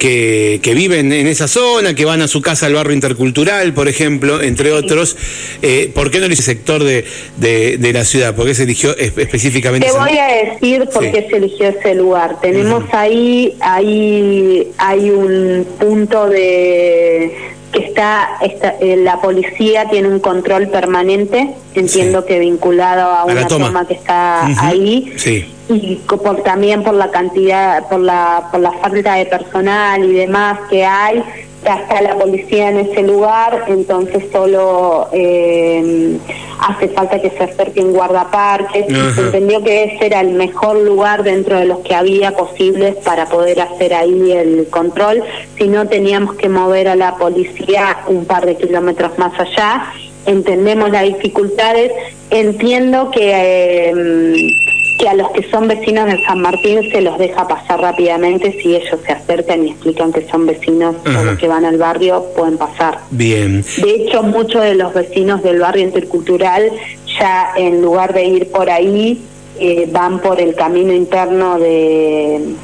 que, 0.00 0.72
viven 0.74 1.12
en 1.12 1.26
esa 1.26 1.46
zona, 1.46 1.94
que 1.94 2.04
van 2.04 2.22
a 2.22 2.28
su 2.28 2.40
casa 2.40 2.66
al 2.66 2.74
barrio 2.74 2.94
intercultural, 2.94 3.72
por 3.74 3.86
ejemplo, 3.86 4.42
entre 4.42 4.72
otros. 4.72 5.16
Eh, 5.62 5.90
¿Por 5.94 6.10
qué 6.10 6.18
no 6.18 6.26
ese 6.26 6.42
sector 6.42 6.82
de, 6.82 7.04
de, 7.36 7.92
la 7.92 8.04
ciudad? 8.04 8.34
¿Por 8.34 8.46
qué 8.46 8.54
se 8.54 8.64
eligió 8.64 8.96
específicamente? 8.96 9.86
Te 9.86 9.92
voy 9.96 10.18
a 10.18 10.26
decir 10.26 10.88
por 10.92 11.02
qué 11.10 11.26
se 11.30 11.36
eligió 11.36 11.68
ese 11.68 11.94
lugar. 11.94 12.40
Tenemos 12.40 12.84
ahí, 12.92 13.56
ahí 13.60 14.68
hay 14.78 15.10
un 15.10 15.66
punto 15.78 16.28
de 16.28 17.49
que 17.72 17.84
está, 17.86 18.38
eh, 18.40 18.96
la 18.96 19.20
policía 19.20 19.88
tiene 19.88 20.08
un 20.08 20.20
control 20.20 20.68
permanente, 20.68 21.54
entiendo 21.74 22.24
que 22.24 22.38
vinculado 22.38 23.10
a 23.10 23.24
una 23.24 23.46
toma. 23.46 23.86
que 23.86 23.94
está 23.94 24.46
ahí. 24.64 25.12
Sí 25.16 25.46
y 25.70 25.96
por, 25.96 26.42
también 26.42 26.82
por 26.82 26.94
la 26.94 27.10
cantidad, 27.10 27.88
por 27.88 28.00
la, 28.00 28.48
por 28.50 28.60
la 28.60 28.72
falta 28.72 29.14
de 29.14 29.26
personal 29.26 30.04
y 30.04 30.12
demás 30.12 30.58
que 30.68 30.84
hay, 30.84 31.22
ya 31.64 31.76
está 31.76 32.00
la 32.00 32.16
policía 32.16 32.70
en 32.70 32.78
ese 32.78 33.02
lugar, 33.02 33.64
entonces 33.68 34.24
solo 34.32 35.08
eh, 35.12 36.18
hace 36.60 36.88
falta 36.88 37.20
que 37.20 37.30
se 37.30 37.44
acerque 37.44 37.80
un 37.80 37.92
guardaparques. 37.92 38.86
Se 39.14 39.20
entendió 39.20 39.62
que 39.62 39.84
ese 39.84 40.06
era 40.06 40.20
el 40.20 40.32
mejor 40.32 40.78
lugar 40.78 41.22
dentro 41.22 41.58
de 41.58 41.66
los 41.66 41.80
que 41.80 41.94
había 41.94 42.32
posibles 42.32 42.96
para 42.96 43.26
poder 43.26 43.60
hacer 43.60 43.94
ahí 43.94 44.32
el 44.32 44.68
control, 44.70 45.22
si 45.58 45.68
no 45.68 45.86
teníamos 45.86 46.34
que 46.36 46.48
mover 46.48 46.88
a 46.88 46.96
la 46.96 47.16
policía 47.16 47.98
un 48.06 48.24
par 48.24 48.46
de 48.46 48.56
kilómetros 48.56 49.18
más 49.18 49.38
allá. 49.38 49.92
Entendemos 50.26 50.90
las 50.90 51.04
dificultades, 51.04 51.92
entiendo 52.30 53.10
que... 53.10 53.90
Eh, 53.90 54.70
que 55.00 55.08
a 55.08 55.14
los 55.14 55.30
que 55.30 55.42
son 55.50 55.66
vecinos 55.66 56.06
de 56.06 56.22
San 56.24 56.40
Martín 56.42 56.90
se 56.92 57.00
los 57.00 57.18
deja 57.18 57.48
pasar 57.48 57.80
rápidamente 57.80 58.52
si 58.60 58.76
ellos 58.76 59.00
se 59.04 59.12
acercan 59.12 59.66
y 59.66 59.70
explican 59.70 60.12
que 60.12 60.28
son 60.28 60.46
vecinos 60.46 60.94
o 61.06 61.24
los 61.24 61.38
que 61.38 61.48
van 61.48 61.64
al 61.64 61.78
barrio 61.78 62.26
pueden 62.36 62.58
pasar. 62.58 62.98
Bien. 63.10 63.64
De 63.82 63.90
hecho, 63.94 64.22
muchos 64.22 64.62
de 64.62 64.74
los 64.74 64.92
vecinos 64.92 65.42
del 65.42 65.60
barrio 65.60 65.84
intercultural 65.84 66.70
ya 67.18 67.52
en 67.56 67.80
lugar 67.80 68.12
de 68.12 68.24
ir 68.24 68.50
por 68.50 68.68
ahí 68.68 69.22
eh, 69.58 69.88
van 69.90 70.20
por 70.20 70.38
el 70.38 70.54
camino 70.54 70.92
interno 70.92 71.58
de 71.58 72.54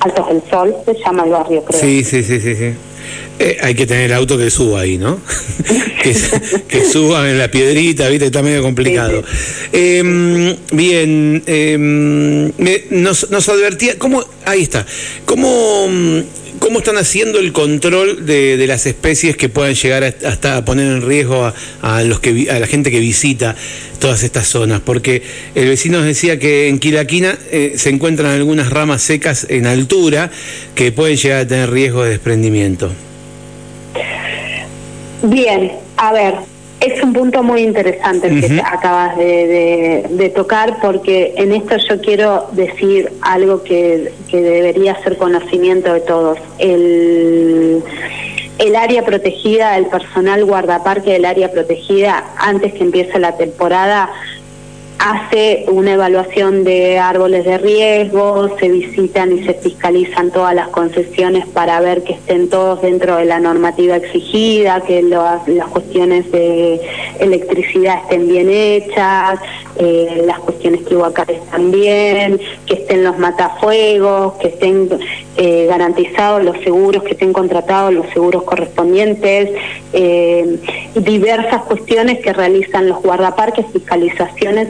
Altos 0.00 0.28
del 0.28 0.42
Sol, 0.50 0.74
se 0.86 0.94
llama 0.94 1.24
el 1.24 1.30
barrio, 1.30 1.64
creo. 1.64 1.80
Sí, 1.80 2.02
sí, 2.02 2.22
sí, 2.22 2.40
sí. 2.40 2.54
sí. 2.54 2.72
Eh, 3.38 3.56
hay 3.60 3.74
que 3.74 3.86
tener 3.86 4.06
el 4.06 4.12
auto 4.14 4.36
que 4.36 4.50
suba 4.50 4.80
ahí, 4.80 4.98
¿no? 4.98 5.20
que, 6.68 6.84
suba 6.84 7.28
en 7.30 7.38
la 7.38 7.50
piedrita, 7.50 8.08
¿viste? 8.08 8.26
Está 8.26 8.42
medio 8.42 8.62
complicado. 8.62 9.22
Em, 9.72 10.56
bien, 10.72 11.42
em, 11.46 12.50
nos, 12.90 13.30
nos, 13.30 13.48
advertía, 13.48 13.96
¿cómo, 13.96 14.24
ahí 14.44 14.62
está, 14.62 14.84
¿cómo, 15.24 15.88
cómo 16.58 16.78
están 16.78 16.96
haciendo 16.96 17.38
el 17.38 17.52
control 17.52 18.26
de, 18.26 18.64
las 18.66 18.86
especies 18.86 19.36
que 19.36 19.48
puedan 19.48 19.74
llegar 19.74 20.04
hasta 20.04 20.56
a 20.56 20.64
poner 20.64 20.86
en 20.86 21.02
riesgo 21.02 21.52
a, 21.82 22.02
los 22.02 22.20
que, 22.20 22.50
a 22.50 22.58
la 22.58 22.66
gente 22.66 22.90
que 22.90 23.00
visita 23.00 23.56
todas 23.98 24.22
estas 24.22 24.46
zonas? 24.46 24.80
Porque 24.84 25.22
el 25.54 25.68
vecino 25.68 25.98
nos 25.98 26.06
decía 26.06 26.38
que 26.38 26.68
en 26.68 26.78
Quilaquina 26.78 27.38
eh, 27.50 27.74
se 27.76 27.90
encuentran 27.90 28.32
algunas 28.32 28.70
ramas 28.70 29.02
secas 29.02 29.46
en 29.48 29.66
altura 29.66 30.30
que 30.74 30.92
pueden 30.92 31.16
llegar 31.16 31.40
a 31.40 31.46
tener 31.46 31.70
riesgo 31.70 32.04
de 32.04 32.10
desprendimiento. 32.10 32.90
Bien, 35.22 35.72
a 35.96 36.12
ver, 36.12 36.34
es 36.80 37.02
un 37.02 37.12
punto 37.12 37.42
muy 37.42 37.62
interesante 37.62 38.28
el 38.28 38.40
que 38.40 38.60
acabas 38.60 39.16
de, 39.16 40.32
tocar 40.34 40.78
porque 40.80 41.34
en 41.36 41.52
esto 41.52 41.76
yo 41.88 42.00
quiero 42.00 42.46
decir 42.52 43.10
algo 43.20 43.62
que, 43.62 44.12
debería 44.30 45.00
ser 45.02 45.16
conocimiento 45.16 45.92
de 45.92 46.00
todos. 46.00 46.38
El, 46.58 47.82
el 48.58 48.76
área 48.76 49.04
protegida, 49.04 49.76
el 49.76 49.86
personal 49.86 50.44
guardaparque 50.44 51.12
del 51.12 51.24
área 51.24 51.50
protegida, 51.50 52.24
antes 52.36 52.74
que 52.74 52.84
empiece 52.84 53.18
la 53.18 53.36
temporada, 53.36 54.10
hace 54.98 55.64
una 55.68 55.92
evaluación 55.92 56.64
de 56.64 56.98
árboles 56.98 57.44
de 57.44 57.58
riesgo, 57.58 58.56
se 58.58 58.68
visitan 58.68 59.32
y 59.32 59.44
se 59.44 59.54
fiscalizan 59.54 60.30
todas 60.32 60.54
las 60.54 60.68
concesiones 60.68 61.46
para 61.46 61.80
ver 61.80 62.02
que 62.02 62.14
estén 62.14 62.48
todos 62.50 62.82
dentro 62.82 63.16
de 63.16 63.24
la 63.24 63.38
normativa 63.38 63.96
exigida, 63.96 64.80
que 64.80 65.02
las 65.02 65.68
cuestiones 65.68 66.30
de 66.32 66.80
electricidad 67.20 68.02
estén 68.02 68.28
bien 68.28 68.48
hechas, 68.50 69.38
eh, 69.76 70.24
las 70.26 70.40
cuestiones 70.40 70.84
tributarias 70.84 71.44
también, 71.50 72.40
que 72.66 72.74
estén 72.74 73.04
los 73.04 73.18
matafuegos, 73.18 74.34
que 74.34 74.48
estén 74.48 74.88
eh, 75.36 75.66
garantizados 75.66 76.42
los 76.42 76.58
seguros, 76.64 77.04
que 77.04 77.12
estén 77.12 77.32
contratados 77.32 77.92
los 77.92 78.06
seguros 78.08 78.42
correspondientes, 78.42 79.50
eh, 79.92 80.58
diversas 80.96 81.62
cuestiones 81.62 82.18
que 82.18 82.32
realizan 82.32 82.88
los 82.88 83.00
guardaparques, 83.00 83.66
fiscalizaciones 83.72 84.68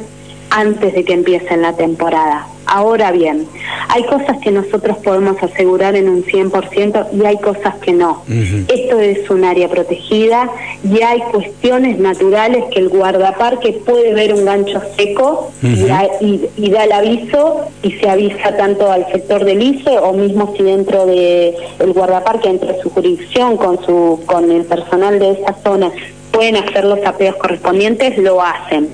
antes 0.50 0.94
de 0.94 1.04
que 1.04 1.12
empiece 1.12 1.56
la 1.56 1.74
temporada. 1.74 2.46
Ahora 2.70 3.12
bien, 3.12 3.46
hay 3.88 4.04
cosas 4.04 4.36
que 4.42 4.50
nosotros 4.50 4.98
podemos 4.98 5.42
asegurar 5.42 5.96
en 5.96 6.06
un 6.06 6.22
100% 6.22 7.06
y 7.18 7.24
hay 7.24 7.38
cosas 7.38 7.76
que 7.76 7.94
no. 7.94 8.24
Esto 8.28 9.00
es 9.00 9.30
un 9.30 9.44
área 9.44 9.70
protegida 9.70 10.50
y 10.84 11.00
hay 11.00 11.20
cuestiones 11.32 11.98
naturales 11.98 12.64
que 12.70 12.80
el 12.80 12.90
guardaparque 12.90 13.72
puede 13.86 14.12
ver 14.12 14.34
un 14.34 14.44
gancho 14.44 14.82
seco 14.98 15.50
y, 15.62 15.76
da, 15.86 16.84
el 16.84 16.92
aviso 16.92 17.62
y 17.82 17.92
se 17.92 18.10
avisa 18.10 18.54
tanto 18.58 18.92
al 18.92 19.10
sector 19.12 19.46
del 19.46 19.62
ICE 19.62 19.98
o 20.00 20.12
mismo 20.12 20.54
si 20.54 20.62
dentro 20.62 21.06
del 21.06 21.54
el 21.78 21.92
guardaparque, 21.94 22.50
entre 22.50 22.78
su 22.82 22.90
jurisdicción, 22.90 23.56
con, 23.56 23.82
su, 23.82 24.20
con 24.26 24.50
el 24.50 24.66
personal 24.66 25.18
de 25.18 25.30
esa 25.30 25.54
zona, 25.62 25.90
pueden 26.32 26.56
hacer 26.56 26.84
los 26.84 27.02
apeos 27.06 27.36
correspondientes, 27.36 28.18
lo 28.18 28.42
hacen 28.42 28.90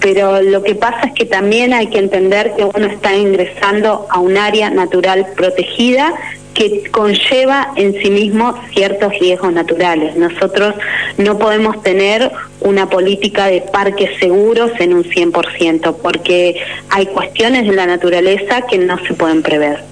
pero 0.00 0.40
lo 0.42 0.62
que 0.62 0.74
pasa 0.74 1.08
es 1.08 1.12
que 1.12 1.26
también 1.26 1.72
hay 1.72 1.88
que 1.88 1.98
entender 1.98 2.54
que 2.56 2.64
uno 2.64 2.86
está 2.86 3.14
ingresando 3.14 4.06
a 4.10 4.18
un 4.18 4.36
área 4.36 4.70
natural 4.70 5.26
protegida 5.36 6.14
que 6.54 6.90
conlleva 6.90 7.72
en 7.76 7.94
sí 8.02 8.10
mismo 8.10 8.58
ciertos 8.74 9.12
riesgos 9.20 9.52
naturales. 9.52 10.16
Nosotros 10.16 10.74
no 11.16 11.38
podemos 11.38 11.82
tener 11.82 12.30
una 12.60 12.88
política 12.88 13.46
de 13.46 13.60
parques 13.60 14.18
seguros 14.18 14.72
en 14.78 14.94
un 14.94 15.04
100%, 15.04 15.96
porque 16.02 16.56
hay 16.88 17.06
cuestiones 17.06 17.66
de 17.66 17.72
la 17.72 17.86
naturaleza 17.86 18.62
que 18.68 18.78
no 18.78 18.98
se 19.06 19.14
pueden 19.14 19.42
prever. 19.42 19.84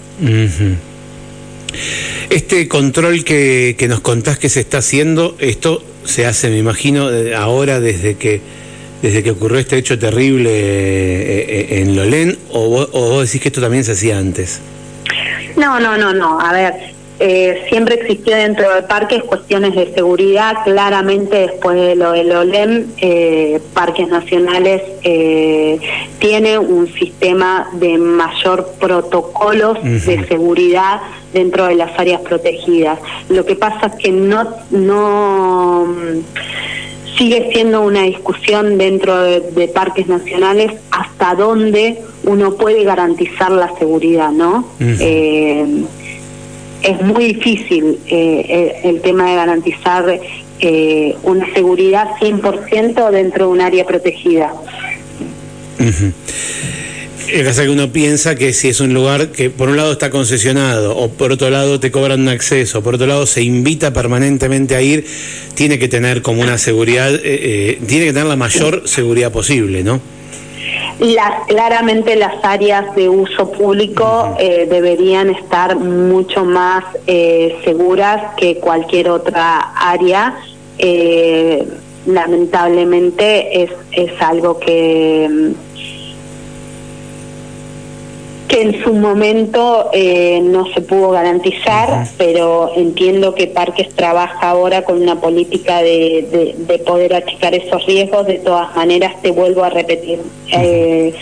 Este 2.30 2.66
control 2.66 3.24
que, 3.24 3.76
que 3.78 3.88
nos 3.88 4.00
contás 4.00 4.38
que 4.38 4.48
se 4.48 4.60
está 4.60 4.78
haciendo, 4.78 5.36
esto 5.38 5.82
se 6.04 6.26
hace, 6.26 6.48
me 6.50 6.58
imagino, 6.58 7.08
ahora 7.36 7.78
desde 7.78 8.16
que 8.16 8.40
desde 9.02 9.23
que 9.23 9.31
ocurrió 9.31 9.59
este 9.59 9.76
hecho 9.76 9.99
terrible 9.99 10.50
eh, 10.50 11.47
eh, 11.49 11.81
en 11.81 11.97
Lolén 11.97 12.38
o 12.50 12.87
vos, 12.90 13.26
decís 13.26 13.40
que 13.40 13.49
esto 13.49 13.61
también 13.61 13.85
se 13.85 13.93
hacía 13.93 14.19
antes? 14.19 14.61
No, 15.57 15.81
no, 15.81 15.97
no, 15.97 16.12
no. 16.12 16.40
A 16.40 16.52
ver, 16.52 16.75
eh, 17.21 17.64
siempre 17.69 17.97
existió 17.97 18.37
dentro 18.37 18.73
del 18.75 18.85
parque 18.85 19.21
cuestiones 19.21 19.75
de 19.75 19.93
seguridad. 19.95 20.57
Claramente 20.64 21.37
después 21.37 21.76
de 21.76 21.97
lo 21.97 22.12
del 22.12 22.31
OLEM, 22.31 22.87
Parques 23.75 24.09
Nacionales 24.09 24.83
tiene 26.19 26.59
un 26.59 26.93
sistema 26.95 27.69
de 27.75 27.99
mayor 27.99 28.73
protocolos 28.81 29.83
de 29.83 30.26
seguridad 30.28 31.00
dentro 31.33 31.67
de 31.67 31.75
las 31.75 31.99
áreas 31.99 32.21
protegidas. 32.23 32.99
Lo 33.28 33.45
que 33.45 33.57
pasa 33.57 33.87
es 33.87 33.95
que 33.97 34.12
no... 34.12 34.55
no 34.71 35.87
sigue 37.18 37.50
siendo 37.52 37.82
una 37.82 38.04
discusión 38.04 38.78
dentro 38.78 39.20
de, 39.22 39.68
parques 39.75 40.06
nacionales 40.06 40.72
hasta 40.90 41.34
dónde 41.34 41.98
uno 42.25 42.54
puede 42.54 42.84
garantizar 42.84 43.50
la 43.50 43.76
seguridad, 43.78 44.30
¿no? 44.30 44.66
Eh, 44.80 45.84
es 46.82 47.02
muy 47.02 47.34
difícil 47.34 47.98
eh, 48.06 48.80
el, 48.84 49.00
tema 49.00 49.30
de 49.30 49.37
garantizar 49.37 50.20
eh, 50.60 51.16
una 51.25 51.52
seguridad 51.52 52.08
100% 52.20 53.10
dentro 53.10 53.46
de 53.46 53.52
un 53.52 53.60
área 53.60 53.84
protegida. 53.84 54.52
Es 57.30 57.61
que 57.61 57.68
uno 57.68 57.92
piensa 57.92 58.37
que 58.37 58.54
si 58.54 58.68
es 58.68 58.80
un 58.80 58.94
lugar 58.94 59.28
que 59.28 59.50
por 59.50 59.68
un 59.68 59.76
lado 59.76 59.92
está 59.92 60.08
concesionado 60.08 60.97
o 60.97 61.11
por 61.11 61.30
otro 61.30 61.50
lado 61.50 61.78
te 61.78 61.90
cobran 61.90 62.23
un 62.23 62.28
acceso, 62.28 62.82
por 62.82 62.94
otro 62.94 63.06
lado 63.06 63.26
se 63.26 63.42
invita 63.42 63.92
permanentemente 63.92 64.75
a 64.75 64.80
ir, 64.80 65.04
tiene 65.54 65.78
que 65.78 65.88
tener 65.88 66.23
como 66.23 66.40
una 66.40 66.56
seguridad, 66.56 67.14
eh, 67.14 67.20
eh, 67.25 67.80
tiene 67.87 68.06
que 68.06 68.12
tener 68.14 68.28
la 68.28 68.37
mayor 68.37 68.88
seguridad 68.88 69.30
posible, 69.30 69.82
¿no? 69.82 70.00
Las, 71.00 71.47
claramente 71.47 72.16
las 72.16 72.42
áreas 72.42 72.94
de 72.97 73.11
uso 73.11 73.52
público 73.52 74.35
eh, 74.40 74.66
deberían 74.68 75.28
estar 75.28 75.76
mucho 75.76 76.47
más 76.47 76.85
seguras 77.62 78.35
que 78.37 78.56
cualquier 78.56 79.11
otra 79.11 79.58
área. 79.76 80.35
lamentablemente 82.06 83.64
es, 83.64 83.70
es 83.92 84.12
algo 84.23 84.58
que 84.58 85.52
que 88.49 88.62
en 88.62 88.83
su 88.83 88.95
momento 88.95 89.90
eh, 89.93 90.40
no 90.43 90.67
se 90.73 90.81
pudo 90.81 91.11
garantizar, 91.11 92.07
pero 92.17 92.71
entiendo 92.75 93.35
que 93.35 93.47
Parques 93.47 93.90
trabaja 93.90 94.49
ahora 94.49 94.83
con 94.83 95.02
una 95.02 95.21
política 95.21 95.83
de, 95.83 96.55
de, 96.57 96.78
poder 96.78 97.14
achicar 97.14 97.55
esos 97.55 97.85
riesgos. 97.85 98.26
De 98.26 98.38
todas 98.38 98.75
maneras, 98.75 99.21
te 99.21 99.31
vuelvo 99.31 99.64
a 99.64 99.71
repetir, 99.71 100.21
eh, 100.50 101.12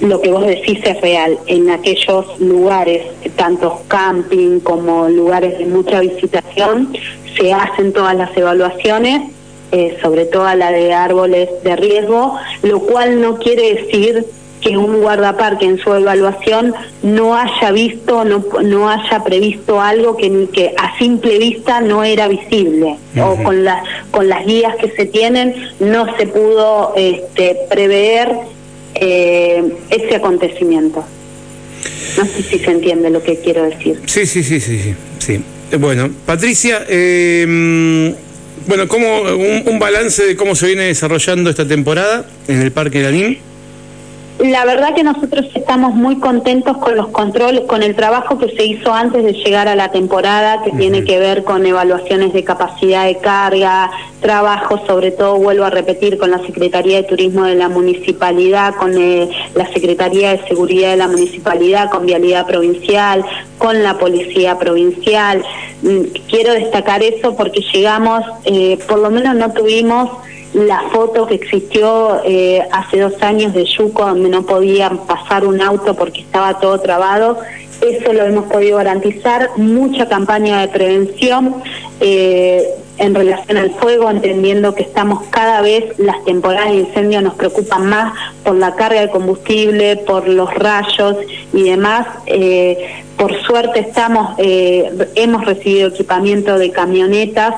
lo 0.00 0.20
que 0.20 0.30
vos 0.30 0.46
decís 0.46 0.78
es 0.84 1.00
real. 1.00 1.36
En 1.46 1.70
aquellos 1.70 2.38
lugares, 2.38 3.02
tanto 3.34 3.82
camping 3.88 4.60
como 4.60 5.08
lugares 5.08 5.58
de 5.58 5.66
mucha 5.66 5.98
visitación, 6.00 6.96
se 7.36 7.52
hacen 7.52 7.92
todas 7.92 8.14
las 8.14 8.34
evaluaciones. 8.36 9.32
Eh, 9.72 9.98
sobre 10.00 10.26
todo 10.26 10.54
la 10.54 10.70
de 10.70 10.94
árboles 10.94 11.48
de 11.64 11.74
riesgo, 11.74 12.36
lo 12.62 12.78
cual 12.78 13.20
no 13.20 13.36
quiere 13.38 13.74
decir 13.74 14.24
que 14.66 14.76
un 14.76 15.00
guardaparque 15.00 15.64
en 15.64 15.78
su 15.78 15.94
evaluación 15.94 16.74
no 17.02 17.36
haya 17.36 17.70
visto, 17.70 18.24
no, 18.24 18.44
no 18.64 18.90
haya 18.90 19.22
previsto 19.22 19.80
algo 19.80 20.16
que, 20.16 20.48
que 20.52 20.74
a 20.76 20.98
simple 20.98 21.38
vista 21.38 21.80
no 21.80 22.02
era 22.02 22.26
visible 22.26 22.96
o 23.16 23.36
con, 23.42 23.64
las 23.64 23.84
con 24.10 24.28
las 24.28 24.44
guías 24.44 24.74
que 24.76 24.90
se 24.90 25.06
tienen 25.06 25.54
no 25.78 26.06
se 26.16 26.26
pudo 26.26 26.94
este, 26.96 27.56
prever 27.70 28.32
eh, 28.96 29.62
ese 29.90 30.16
acontecimiento. 30.16 31.04
No 32.18 32.24
sé 32.24 32.42
si 32.42 32.58
se 32.58 32.70
entiende 32.70 33.10
lo 33.10 33.22
que 33.22 33.38
quiero 33.38 33.64
decir. 33.64 34.00
Sí, 34.06 34.26
sí, 34.26 34.42
sí, 34.42 34.58
sí, 34.58 34.94
sí. 35.18 35.40
Bueno, 35.78 36.10
Patricia, 36.24 36.84
eh, 36.88 38.14
bueno, 38.66 38.88
¿cómo, 38.88 39.20
un, 39.22 39.62
un, 39.66 39.78
balance 39.78 40.24
de 40.24 40.36
cómo 40.36 40.56
se 40.56 40.66
viene 40.66 40.84
desarrollando 40.84 41.50
esta 41.50 41.68
temporada 41.68 42.26
en 42.48 42.62
el 42.62 42.72
Parque 42.72 43.02
Lanín. 43.02 43.45
La 44.38 44.66
verdad 44.66 44.94
que 44.94 45.02
nosotros 45.02 45.46
estamos 45.54 45.94
muy 45.94 46.16
contentos 46.20 46.76
con 46.76 46.94
los 46.94 47.08
controles, 47.08 47.62
con 47.62 47.82
el 47.82 47.96
trabajo 47.96 48.38
que 48.38 48.54
se 48.54 48.66
hizo 48.66 48.92
antes 48.92 49.24
de 49.24 49.32
llegar 49.32 49.66
a 49.66 49.74
la 49.74 49.90
temporada, 49.90 50.62
que 50.62 50.72
tiene 50.72 51.04
que 51.04 51.18
ver 51.18 51.42
con 51.42 51.64
evaluaciones 51.64 52.34
de 52.34 52.44
capacidad 52.44 53.06
de 53.06 53.16
carga, 53.16 53.90
trabajo 54.20 54.78
sobre 54.86 55.10
todo, 55.10 55.36
vuelvo 55.36 55.64
a 55.64 55.70
repetir, 55.70 56.18
con 56.18 56.30
la 56.30 56.38
Secretaría 56.40 56.98
de 56.98 57.04
Turismo 57.04 57.44
de 57.44 57.54
la 57.54 57.70
Municipalidad, 57.70 58.74
con 58.74 58.98
eh, 58.98 59.30
la 59.54 59.72
Secretaría 59.72 60.32
de 60.32 60.46
Seguridad 60.46 60.90
de 60.90 60.98
la 60.98 61.08
Municipalidad, 61.08 61.90
con 61.90 62.04
Vialidad 62.04 62.46
Provincial, 62.46 63.24
con 63.56 63.82
la 63.82 63.96
Policía 63.96 64.58
Provincial. 64.58 65.42
Mm, 65.80 66.00
quiero 66.28 66.52
destacar 66.52 67.02
eso 67.02 67.34
porque 67.36 67.62
llegamos, 67.72 68.22
eh, 68.44 68.78
por 68.86 68.98
lo 68.98 69.10
menos 69.10 69.34
no 69.34 69.50
tuvimos 69.52 70.10
la 70.56 70.80
foto 70.90 71.26
que 71.26 71.34
existió 71.34 72.22
eh, 72.24 72.66
hace 72.72 73.00
dos 73.00 73.22
años 73.22 73.52
de 73.52 73.66
Yuco, 73.66 74.06
donde 74.06 74.30
no 74.30 74.46
podía 74.46 74.88
pasar 74.88 75.44
un 75.44 75.60
auto 75.60 75.94
porque 75.94 76.22
estaba 76.22 76.58
todo 76.58 76.80
trabado, 76.80 77.38
eso 77.82 78.10
lo 78.14 78.24
hemos 78.24 78.46
podido 78.46 78.78
garantizar. 78.78 79.50
Mucha 79.58 80.08
campaña 80.08 80.62
de 80.62 80.68
prevención 80.68 81.56
eh, 82.00 82.70
en 82.96 83.14
relación 83.14 83.58
al 83.58 83.70
fuego, 83.72 84.08
entendiendo 84.08 84.74
que 84.74 84.84
estamos 84.84 85.24
cada 85.28 85.60
vez, 85.60 85.84
las 85.98 86.24
temporadas 86.24 86.70
de 86.70 86.76
incendio 86.76 87.20
nos 87.20 87.34
preocupan 87.34 87.86
más 87.90 88.14
por 88.42 88.56
la 88.56 88.74
carga 88.76 89.02
de 89.02 89.10
combustible, 89.10 89.98
por 89.98 90.26
los 90.26 90.54
rayos 90.54 91.18
y 91.52 91.64
demás. 91.64 92.06
Eh, 92.24 93.02
por 93.18 93.34
suerte 93.42 93.80
estamos, 93.80 94.36
hemos 94.38 95.44
recibido 95.46 95.88
equipamiento 95.88 96.58
de 96.58 96.70
camionetas 96.70 97.54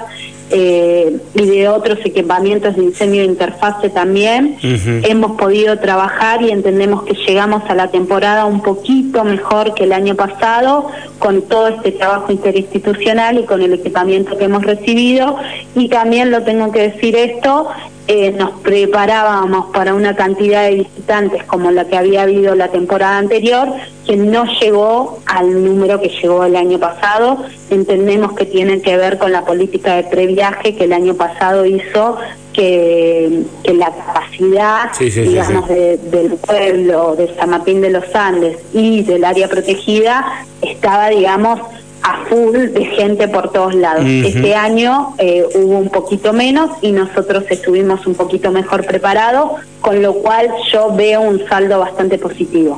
eh, 0.50 1.16
y 1.34 1.46
de 1.46 1.68
otros 1.68 1.98
equipamientos 2.04 2.76
de 2.76 2.84
incendio 2.84 3.22
de 3.22 3.28
interfase 3.28 3.90
también. 3.90 4.56
Hemos 4.62 5.32
podido 5.32 5.78
trabajar 5.78 6.42
y 6.42 6.50
entendemos 6.50 7.02
que 7.04 7.14
llegamos 7.14 7.62
a 7.68 7.74
la 7.74 7.88
temporada 7.88 8.46
un 8.46 8.62
poquito 8.62 9.24
mejor 9.24 9.74
que 9.74 9.84
el 9.84 9.92
año 9.92 10.14
pasado 10.14 10.88
con 11.18 11.42
todo 11.42 11.68
este 11.68 11.92
trabajo 11.92 12.32
interinstitucional 12.32 13.38
y 13.38 13.44
con 13.44 13.62
el 13.62 13.74
equipamiento 13.74 14.38
que 14.38 14.44
hemos 14.44 14.64
recibido. 14.64 15.36
Y 15.74 15.88
también 15.88 16.30
lo 16.30 16.42
tengo 16.42 16.72
que 16.72 16.90
decir 16.90 17.16
esto, 17.16 17.68
eh, 18.10 18.32
nos 18.32 18.52
preparábamos 18.60 19.66
para 19.66 19.92
una 19.92 20.16
cantidad 20.16 20.64
de 20.64 20.76
visitantes 20.76 21.44
como 21.44 21.70
la 21.70 21.84
que 21.84 21.98
había 21.98 22.22
habido 22.22 22.54
la 22.54 22.68
temporada 22.68 23.18
anterior, 23.18 23.68
que 24.06 24.16
no 24.16 24.46
llegó 24.46 25.18
al 25.26 25.62
número 25.62 26.00
que 26.00 26.08
llegó 26.08 26.44
el 26.44 26.56
año 26.56 26.78
pasado. 26.78 27.44
Entendemos 27.68 28.32
que 28.32 28.46
tiene 28.46 28.80
que 28.80 28.96
ver 28.96 29.18
con 29.18 29.30
la 29.30 29.44
política 29.44 29.96
de 29.96 30.04
previaje 30.04 30.74
que 30.74 30.84
el 30.84 30.94
año 30.94 31.14
pasado 31.16 31.66
hizo 31.66 32.16
que, 32.54 33.42
la 33.74 33.92
capacidad, 33.92 34.90
digamos, 34.98 35.68
del 35.68 36.32
pueblo 36.44 37.14
de 37.14 37.34
San 37.36 37.50
Martín 37.50 37.82
de 37.82 37.90
los 37.90 38.14
Andes 38.14 38.56
y 38.72 39.02
del 39.02 39.22
área 39.24 39.48
protegida 39.48 40.46
estaba, 40.62 41.08
digamos, 41.10 41.60
a 42.02 42.24
full 42.26 42.54
de 42.54 42.84
gente 42.96 43.28
por 43.28 43.52
todos 43.52 43.74
lados. 43.74 44.04
Este 44.06 44.54
año 44.54 45.14
eh, 45.18 45.44
hubo 45.54 45.78
un 45.78 45.90
poquito 45.90 46.32
menos 46.32 46.70
y 46.82 46.92
nosotros 46.92 47.44
estuvimos 47.50 48.06
un 48.06 48.14
poquito 48.14 48.50
mejor 48.50 48.86
preparados, 48.86 49.60
con 49.80 50.02
lo 50.02 50.14
cual 50.14 50.48
yo 50.72 50.94
veo 50.94 51.20
un 51.20 51.46
saldo 51.48 51.78
bastante 51.78 52.18
positivo. 52.18 52.76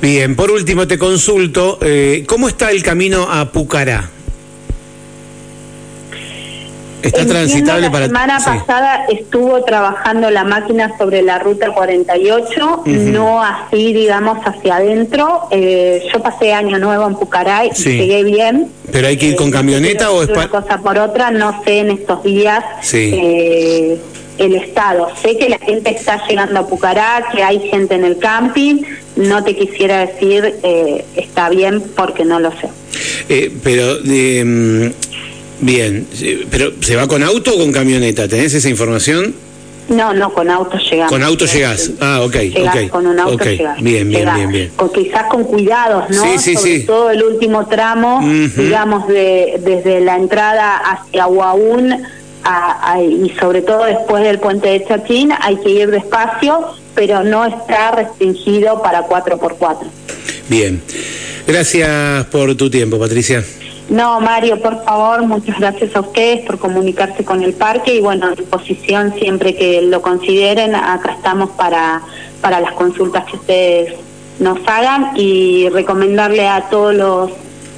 Bien, 0.00 0.34
por 0.34 0.50
último 0.50 0.88
te 0.88 0.98
consulto, 0.98 1.78
eh, 1.80 2.24
¿cómo 2.26 2.48
está 2.48 2.70
el 2.70 2.82
camino 2.82 3.28
a 3.30 3.52
Pucará? 3.52 4.10
Está 7.02 7.26
transitable 7.26 7.90
la 7.90 8.06
semana 8.06 8.38
pasada 8.38 9.06
estuvo 9.08 9.62
trabajando 9.64 10.30
la 10.30 10.44
máquina 10.44 10.96
sobre 10.98 11.22
la 11.22 11.38
ruta 11.38 11.70
48, 11.72 12.82
no 12.86 13.42
así, 13.42 13.92
digamos, 13.92 14.38
hacia 14.44 14.76
adentro. 14.76 15.48
Eh, 15.50 16.02
yo 16.12 16.22
pasé 16.22 16.52
año 16.52 16.78
nuevo 16.78 17.06
en 17.06 17.14
Pucaray 17.14 17.70
y 17.74 17.82
llegué 17.82 18.24
bien. 18.24 18.68
¿Pero 18.90 19.08
hay 19.08 19.16
que 19.16 19.26
ir 19.26 19.36
con 19.36 19.48
eh, 19.48 19.52
camioneta 19.52 20.10
o 20.10 20.22
es 20.22 20.28
Una 20.28 20.48
cosa 20.48 20.78
por 20.78 20.98
otra, 20.98 21.30
no 21.30 21.62
sé 21.64 21.80
en 21.80 21.90
estos 21.90 22.22
días 22.22 22.64
eh, 22.92 23.98
el 24.38 24.54
estado. 24.54 25.08
Sé 25.20 25.36
que 25.36 25.48
la 25.48 25.58
gente 25.58 25.90
está 25.90 26.24
llegando 26.28 26.60
a 26.60 26.66
Pucará, 26.66 27.24
que 27.34 27.42
hay 27.42 27.68
gente 27.68 27.94
en 27.94 28.04
el 28.04 28.18
camping. 28.18 28.82
No 29.16 29.42
te 29.44 29.56
quisiera 29.56 30.06
decir 30.06 30.54
está 31.16 31.48
bien 31.50 31.82
porque 31.96 32.24
no 32.24 32.38
lo 32.40 32.50
sé. 32.52 33.50
pero 33.62 33.98
de 33.98 34.92
Bien, 35.62 36.06
pero 36.50 36.72
¿se 36.80 36.96
va 36.96 37.06
con 37.06 37.22
auto 37.22 37.54
o 37.54 37.58
con 37.58 37.70
camioneta? 37.72 38.26
¿Tenés 38.26 38.52
esa 38.52 38.68
información? 38.68 39.32
No, 39.88 40.12
no, 40.12 40.32
con 40.32 40.50
auto 40.50 40.76
llegamos. 40.76 41.08
Con 41.08 41.22
auto 41.22 41.44
llegás. 41.46 41.92
Ah, 42.00 42.20
ok. 42.22 42.36
okay. 42.68 42.88
Con 42.88 43.06
un 43.06 43.18
auto 43.18 43.34
okay. 43.34 43.58
Bien, 43.80 44.08
bien, 44.08 44.28
bien, 44.34 44.50
bien. 44.50 44.72
Con, 44.74 44.92
quizás 44.92 45.24
con 45.26 45.44
cuidados, 45.44 46.10
¿no? 46.10 46.22
Sí, 46.22 46.38
sí, 46.38 46.56
Sobre 46.56 46.80
todo 46.80 47.10
el 47.10 47.22
último 47.22 47.66
tramo, 47.66 48.20
digamos, 48.56 49.06
de, 49.06 49.60
desde 49.64 50.00
la 50.00 50.16
entrada 50.16 50.76
hacia 50.78 51.28
Huaún 51.28 51.94
y 53.00 53.30
sobre 53.38 53.62
todo 53.62 53.84
después 53.84 54.24
del 54.24 54.40
puente 54.40 54.68
de 54.68 54.84
Chachín, 54.84 55.32
hay 55.40 55.56
que 55.56 55.70
ir 55.70 55.90
despacio, 55.92 56.58
pero 56.96 57.22
no 57.22 57.44
está 57.44 57.92
restringido 57.92 58.82
para 58.82 59.06
4x4. 59.06 59.78
Bien. 60.48 60.82
Gracias 61.46 62.26
por 62.26 62.54
tu 62.56 62.68
tiempo, 62.68 62.98
Patricia. 62.98 63.44
No, 63.92 64.20
Mario, 64.20 64.58
por 64.58 64.82
favor, 64.84 65.26
muchas 65.26 65.60
gracias 65.60 65.94
a 65.94 66.00
ustedes 66.00 66.46
por 66.46 66.58
comunicarse 66.58 67.26
con 67.26 67.42
el 67.42 67.52
parque 67.52 67.94
y 67.94 68.00
bueno, 68.00 68.28
a 68.28 68.30
disposición 68.30 69.12
siempre 69.18 69.54
que 69.54 69.82
lo 69.82 70.00
consideren, 70.00 70.74
acá 70.74 71.12
estamos 71.12 71.50
para, 71.50 72.00
para 72.40 72.60
las 72.60 72.72
consultas 72.72 73.26
que 73.26 73.36
ustedes 73.36 73.94
nos 74.38 74.66
hagan 74.66 75.10
y 75.14 75.68
recomendarle 75.68 76.48
a 76.48 76.70
todos 76.70 76.94
los 76.94 77.32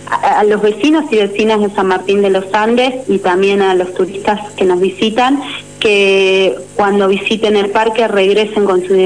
a, 0.07 0.45
los 0.45 0.63
vecinos 0.63 1.07
y 1.11 1.17
vecinas 1.17 1.61
de 1.61 1.71
San 1.71 1.89
Martín 1.89 2.23
de 2.23 2.31
los 2.31 2.45
Andes 2.55 2.95
y 3.09 3.19
también 3.19 3.61
a 3.61 3.75
los 3.75 3.93
turistas 3.95 4.53
que 4.53 4.65
nos 4.65 4.79
visitan 4.79 5.43
que 5.81 6.55
cuando 6.77 7.09
visiten 7.09 7.57
el 7.57 7.71
parque 7.71 8.07
regresen 8.07 8.67
con 8.67 8.83
sus 8.83 8.97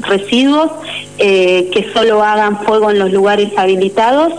residuos, 0.00 0.70
eh, 1.18 1.68
que 1.70 1.92
solo 1.92 2.22
hagan 2.22 2.64
fuego 2.64 2.90
en 2.90 3.00
los 3.00 3.12
lugares 3.12 3.50
habilitados 3.58 4.32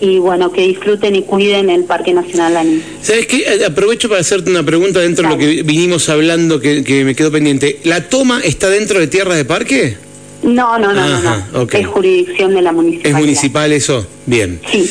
y 0.00 0.18
bueno, 0.18 0.50
que 0.50 0.62
disfruten 0.62 1.14
y 1.14 1.22
cuiden 1.22 1.70
el 1.70 1.84
Parque 1.84 2.12
Nacional 2.12 2.54
Lanín. 2.54 2.82
¿Sabes 3.02 3.26
qué? 3.26 3.38
Eh, 3.38 3.64
aprovecho 3.66 4.08
para 4.08 4.20
hacerte 4.20 4.50
una 4.50 4.64
pregunta 4.64 5.00
dentro 5.00 5.28
de 5.28 5.34
lo 5.34 5.38
que 5.38 5.62
vinimos 5.62 6.08
hablando 6.08 6.60
que, 6.60 7.02
me 7.04 7.14
quedó 7.14 7.30
pendiente. 7.30 7.80
¿La 7.84 8.08
toma 8.08 8.40
está 8.40 8.68
dentro 8.70 8.98
de 8.98 9.06
tierras 9.06 9.36
de 9.36 9.44
parque? 9.44 9.96
No, 10.42 10.78
no, 10.78 10.92
no, 10.92 11.20
no, 11.20 11.44
no. 11.52 11.68
Es 11.70 11.86
jurisdicción 11.86 12.54
de 12.54 12.62
la 12.62 12.72
municipalidad. 12.72 13.18
¿Es 13.18 13.24
municipal 13.24 13.72
eso? 13.72 14.06
Bien. 14.24 14.58
Sí. 14.70 14.90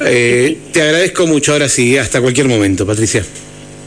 Eh, 0.00 0.58
te 0.72 0.82
agradezco 0.82 1.26
mucho 1.26 1.52
ahora 1.52 1.68
sí, 1.68 1.96
hasta 1.96 2.20
cualquier 2.20 2.48
momento, 2.48 2.86
Patricia. 2.86 3.24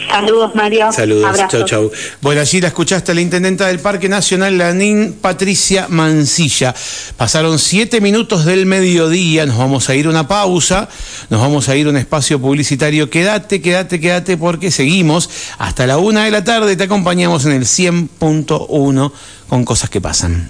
Saludos, 0.09 0.55
Mario. 0.55 0.91
Saludos. 0.91 1.37
Chau, 1.49 1.65
chau. 1.65 1.91
Bueno, 2.21 2.41
allí 2.41 2.61
la 2.61 2.67
escuchaste 2.67 3.13
la 3.13 3.21
intendenta 3.21 3.67
del 3.67 3.79
Parque 3.79 4.09
Nacional 4.09 4.57
Lanín, 4.57 5.13
Patricia 5.21 5.87
Mancilla. 5.89 6.73
Pasaron 7.17 7.59
siete 7.59 8.01
minutos 8.01 8.45
del 8.45 8.65
mediodía, 8.65 9.45
nos 9.45 9.57
vamos 9.57 9.89
a 9.89 9.95
ir 9.95 10.07
a 10.07 10.09
una 10.09 10.27
pausa, 10.27 10.89
nos 11.29 11.41
vamos 11.41 11.69
a 11.69 11.75
ir 11.75 11.87
a 11.87 11.89
un 11.89 11.97
espacio 11.97 12.39
publicitario. 12.39 13.09
Quédate, 13.09 13.61
quédate, 13.61 13.99
quédate, 13.99 14.37
porque 14.37 14.71
seguimos 14.71 15.29
hasta 15.57 15.87
la 15.87 15.97
una 15.97 16.25
de 16.25 16.31
la 16.31 16.43
tarde. 16.43 16.75
Te 16.75 16.83
acompañamos 16.83 17.45
en 17.45 17.53
el 17.53 17.63
100.1 17.63 19.11
con 19.49 19.65
cosas 19.65 19.89
que 19.89 20.01
pasan. 20.01 20.49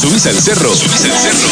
Subís 0.00 0.26
al 0.26 0.36
cerro, 0.40 0.74
subís 0.74 1.04
al 1.04 1.18
cerro, 1.18 1.48